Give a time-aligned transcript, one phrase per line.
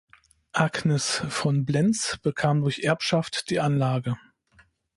[0.53, 4.17] Agnes von Blens bekam durch Erbschaft die Anlage.